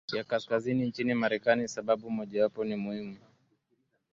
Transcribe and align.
ya 0.13 0.23
kaskazini 0.23 0.85
nchini 0.87 1.13
Marekani 1.13 1.67
Sababu 1.67 2.09
mojawapo 2.11 2.63
muhimu 2.63 3.17